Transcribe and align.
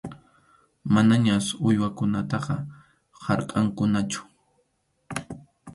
Manañas 0.95 1.45
uywakunataqa 1.67 2.55
harkʼankuñachu. 3.23 4.21